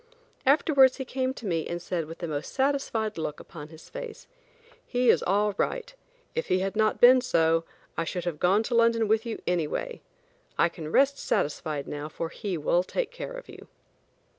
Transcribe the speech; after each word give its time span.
Afterwards 0.47 0.95
he 0.97 1.05
came 1.05 1.31
to 1.35 1.45
me 1.45 1.67
and 1.67 1.79
said 1.79 2.05
with 2.07 2.17
the 2.17 2.27
most 2.27 2.51
satisfied 2.55 3.19
look 3.19 3.39
upon 3.39 3.67
his 3.67 3.87
face: 3.87 4.25
"He 4.83 5.11
is 5.11 5.21
all 5.21 5.53
right. 5.59 5.93
If 6.33 6.47
he 6.47 6.57
had 6.61 6.75
not 6.75 6.99
been 6.99 7.21
so, 7.21 7.65
I 7.95 8.03
should 8.03 8.25
have 8.25 8.39
gone 8.39 8.63
to 8.63 8.73
London 8.73 9.07
with 9.07 9.27
you 9.27 9.39
anyway. 9.45 10.01
I 10.57 10.69
can 10.69 10.91
rest 10.91 11.19
satisfied 11.19 11.87
now 11.87 12.09
for 12.09 12.29
he 12.29 12.57
will 12.57 12.81
take 12.81 13.11
care 13.11 13.33
of 13.33 13.47
you." 13.47 13.67